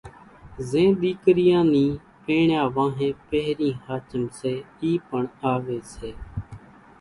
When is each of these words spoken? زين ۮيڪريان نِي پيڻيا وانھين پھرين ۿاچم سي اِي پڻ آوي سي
زين 0.69 0.91
ۮيڪريان 1.01 1.65
نِي 1.73 1.85
پيڻيا 2.25 2.63
وانھين 2.75 3.13
پھرين 3.27 3.75
ۿاچم 3.85 4.23
سي 4.39 4.53
اِي 4.81 4.91
پڻ 5.09 5.23
آوي 5.51 5.79
سي 5.93 6.09